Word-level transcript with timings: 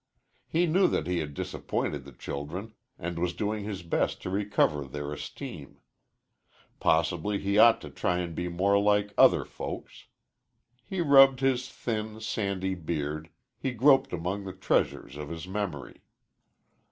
He 0.47 0.65
knew 0.65 0.87
that 0.87 1.05
he 1.05 1.19
had 1.19 1.35
disappointed 1.35 2.05
the 2.05 2.11
children 2.11 2.73
and 2.97 3.19
was 3.19 3.35
doing 3.35 3.63
his 3.65 3.83
best 3.83 4.19
to 4.23 4.31
recover 4.31 4.83
their 4.85 5.13
esteem. 5.13 5.77
Possibly 6.79 7.37
he 7.37 7.59
ought 7.59 7.79
to 7.81 7.91
try 7.91 8.17
and 8.17 8.33
be 8.33 8.47
more 8.49 8.79
like 8.79 9.13
other 9.15 9.45
folks. 9.45 10.07
He 10.83 11.01
rubbed 11.01 11.41
his 11.41 11.69
thin, 11.69 12.19
sandy 12.19 12.73
beard, 12.73 13.29
he 13.59 13.69
groped 13.73 14.11
among 14.11 14.45
the 14.45 14.53
treasures 14.53 15.17
of 15.17 15.29
his 15.29 15.47
memory. 15.47 16.01